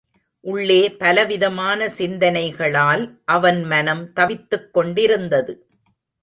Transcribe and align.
உள்ளே 0.43 0.91
பலவிதமான 0.91 1.89
சிந்தனைகளால் 1.89 3.03
அவன் 3.25 3.63
மனம் 3.63 4.13
தவித்துக் 4.13 4.73
கொண்டிருந்தது. 4.73 5.53